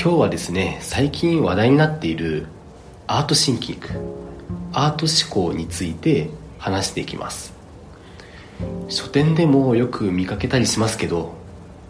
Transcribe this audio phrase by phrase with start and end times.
[0.00, 2.46] 今日はですね最近話題になっている
[3.08, 3.88] アートシンキング
[4.72, 7.52] アート思考について話していきます。
[8.88, 11.34] 書店でもよく見かけたりしますけど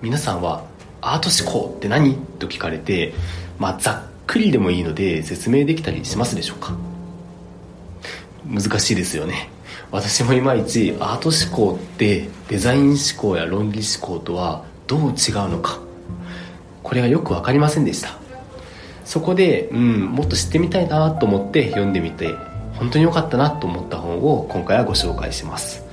[0.00, 0.64] 皆さんは
[1.02, 3.12] アート思考って何と聞かれて、
[3.58, 6.75] まあ、ざっくりでもいいので説明できたりしますでしょうか？
[8.46, 9.50] 難しいですよね。
[9.90, 15.79] 私もいまいちアート思考ってデザイン思考や論理思考とはどう違うのか
[16.88, 18.16] これがよく分かりませんでした。
[19.04, 22.34] そこで、うん、もっと知ってみたいなと思って読んでみて
[22.74, 25.84] 本当に良かったなと思った本を今回はご紹介します。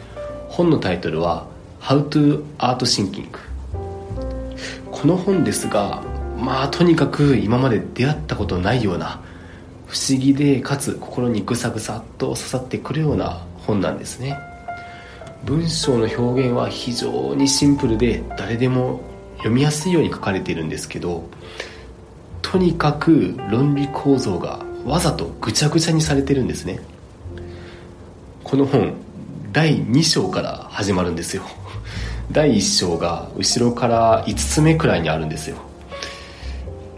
[0.47, 1.47] 本のタイトルは
[1.81, 3.27] 「How to Art Thinking」
[4.89, 6.01] この本ですが
[6.39, 9.19] まあとにかく今まで出会ったことないような
[9.87, 14.37] 不思議でかつ心にぐさぐさっと刺さってくるような本なんですね。
[15.43, 19.01] 文章の表現は非常にシンプルで誰でも
[19.45, 21.29] 読みやすいように書かれているんですけど
[22.41, 26.79] とにかく論理構造がわざとぐちゃぐちゃにされてるんですね。
[28.43, 28.93] この本
[29.51, 31.43] 第2章から始まるんですよ。
[32.31, 35.57] 第1章が後ろから5つ目くらいにあるんですよ。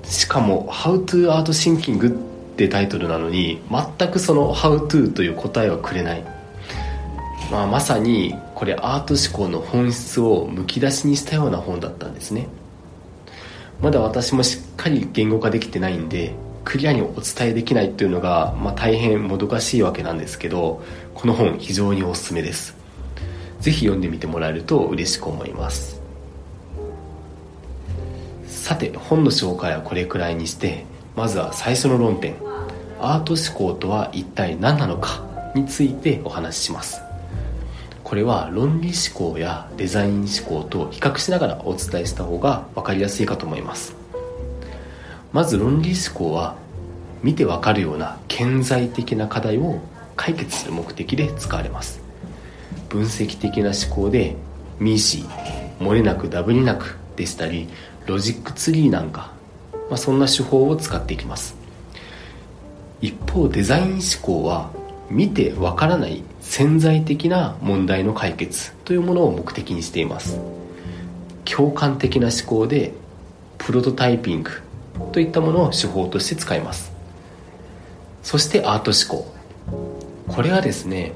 [0.04, 2.14] しかも「How to Art Thinking」っ
[2.56, 6.37] てタイトルなのに全くその「How to」という答えはくれない。
[7.52, 12.48] まあ、まさにこれアート思考の本質をむき出しにしたような本だったんですね。
[13.82, 16.34] まだ私もしっかり言語化できてないんで
[16.66, 22.76] クリアにお伝えできないっていうのが、まあ、大変もどかしいわけなんですけどこの本非常におすすめです。
[23.60, 26.02] ぜひ読んでみてもらえると嬉しく思います。
[28.48, 32.36] さて本の紹介はこれくらいにしてまずは最初の論点。
[33.00, 35.24] アート思考とは一体何なのか
[35.56, 37.07] についてお話しします。
[38.08, 43.98] これは論理思考やデザイン思考と比較しながらお伝えした方が分かりやすいかと思います。
[45.34, 46.56] まず論理思考は
[47.22, 49.82] 見てわかるような顕在的な課題を
[50.16, 52.00] 解決する目的で使われます。
[52.88, 54.38] 分析的な思考で
[54.80, 57.68] ミーシー漏れなくダブりなくでしたり
[58.06, 59.34] ロジックツリーなんか、
[59.90, 61.58] まあ、そんな手法を使っていきます。
[63.02, 64.72] 一方デザイン思考は
[65.10, 70.40] 見てわからない潜在的な問題の解決というものを目的にしています。
[71.46, 72.94] 共感的な思考で
[73.58, 74.52] プロトタイピング
[75.12, 76.92] といったものを手法として使います。
[78.24, 79.32] そしてアート思考。
[80.30, 81.12] これはですね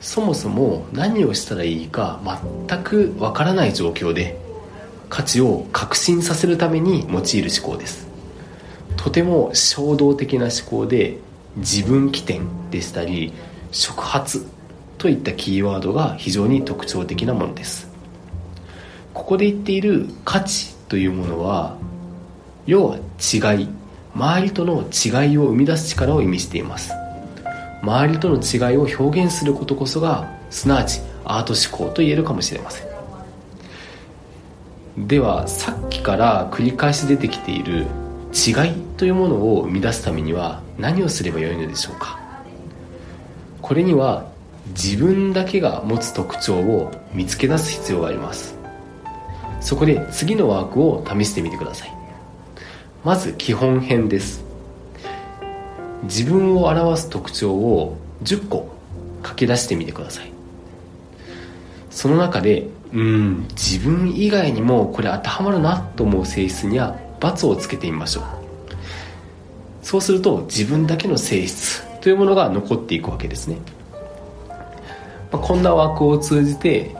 [0.00, 2.20] そもそも何をしたらいいか
[2.68, 4.38] 全くわからない状況で
[5.08, 8.06] 価値を確信させるために用いる思考です。
[8.96, 11.16] とても衝動的な思考で
[11.56, 13.32] 自分起点でしたり
[13.72, 14.46] 触発
[14.98, 17.90] といったキーワードが非常に特徴的なものです。
[19.12, 21.76] ここで言っている価値というものは
[22.66, 23.68] 要は違い
[24.14, 26.92] 周りとの違いを生み出す力を意味しています。
[27.82, 32.86] 周りとの違いを表現することこそがすなわちアート思考と言えるかもしれません。
[35.08, 37.86] ではさっきから繰り返し出てきている
[38.32, 42.21] 違いというものを生み出すためには何をすればよいのでしょうか？
[43.72, 44.26] これには
[44.66, 48.54] 自分だけが持つ特徴を見つけ出す必要があります。
[49.62, 51.92] そこで次のワークを試してみてください。
[53.02, 54.44] まず基本編です。
[56.02, 58.68] 自分を表す特徴を10個
[59.26, 60.30] 書き出してみてください。
[61.88, 68.24] その中でうん自分以外にもこれ当てはまるなと思う性質には×をつけてみましょう。
[69.82, 73.58] そうすると自分だけの性質というものが残っていくわけですね、
[75.30, 76.94] まあ、こんな枠を通じて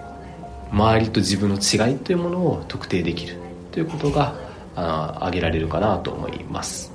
[0.70, 3.36] 周りと自分の違いというものを特定できる。
[3.72, 4.34] ということが
[4.76, 6.92] あ挙げられるかなと思います。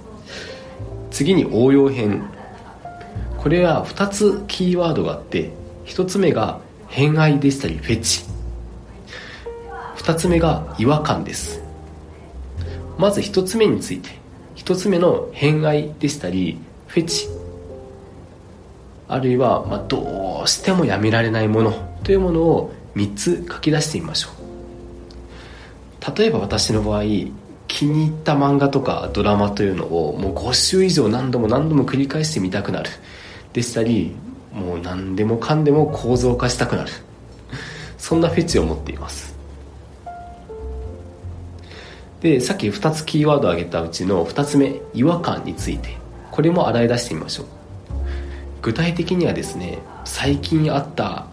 [1.12, 2.30] 次に応用編。
[3.38, 5.52] これは2つキーワードがあって
[5.86, 8.24] 1つ目が偏愛でしたりフェチ。
[9.98, 11.62] 2つ目が違和感です。
[12.98, 14.10] まず1つ目について
[14.56, 16.58] 1つ目の偏愛でしたり
[16.88, 17.37] フェチ。
[19.08, 21.74] あるいは、まあ、どうしてもやめられないもの
[22.04, 26.18] というものを3つ書き出してみましょう。
[26.18, 27.04] 例えば私の場合
[27.68, 32.90] 気に入った漫画とかドラマというのをもう5週以上何度も何度も繰り返して見たくなる。
[33.54, 34.16] でしたり
[34.54, 36.92] もう何でもかんでも構造化したくなる。
[37.98, 39.38] そんなフェチを持っています。
[42.22, 45.98] でさっき2つキーワードを挙げたうちの2つ目違和感について。
[46.38, 47.46] これも洗い出してみましょう。
[48.68, 51.28] 具体的にはですね最近あった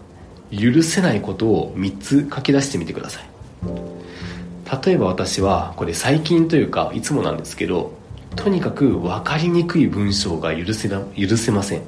[0.51, 3.25] 許せないことを3つ書き出してみてください。
[4.85, 7.91] 例えば私はこれ最近というかいつもなんですけど
[8.37, 11.81] とにかく分かりにくい文章が許せな許せません。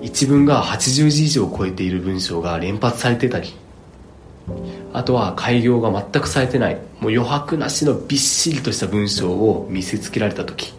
[0.00, 3.54] 一文が80字以上超えている文章が連発されてたり
[4.94, 10.72] あとは開業が全くされてないもう余白なしのびっしりとした文章を見せつけられた時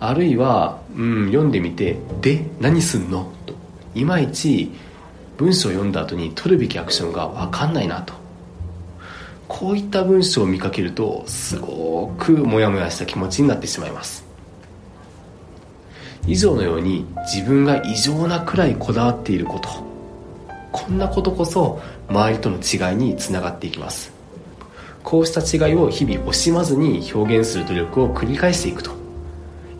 [0.00, 3.54] あるいは、うん、読んでみて「で何すんの?」と。
[3.94, 4.70] いまいち
[5.36, 8.14] 文章を読んだ後に取るべきアクションが分かんないなと。
[9.48, 14.24] こういった文章を見かけるとすごくモヤモヤした気持ちになってしまいます。
[16.26, 17.04] 以上のように
[17.34, 19.68] 自分が異常なくらいこだわっていること。
[20.70, 24.12] こんなことこそ周りとの違いにつながっていきます。
[25.02, 28.99] こうした違いを日々惜しまずに表現する努力を繰り返していくと。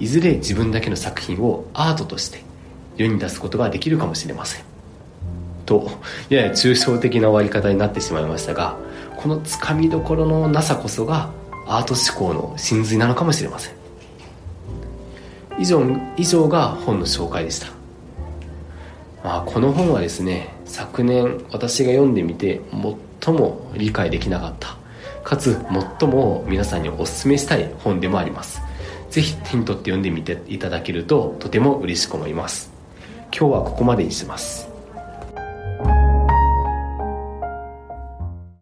[0.00, 2.43] いずれ自分だけの作品をアートとして
[2.97, 4.64] 世に出すことができるかもしれません。
[5.67, 5.91] と
[6.31, 8.76] やや抽象的な終わり方になってしまいましたが
[9.17, 11.31] このつかみどころのなさこそが
[11.69, 13.75] アート思考の真髄なのかもしれません。
[15.61, 15.85] 以上
[16.17, 17.67] 以上が本の紹介でした、
[19.23, 22.62] まあ、この本はですね昨年私が読んでみて
[23.20, 24.79] 最も理解できなかった
[25.23, 25.62] かつ
[25.99, 28.62] 最も皆さんにお勧めしたい本でもあります。
[29.11, 32.71] ぜひ手に取って読んでみていただけるととても嬉しく思います。
[33.37, 34.70] 今日はここまでにします。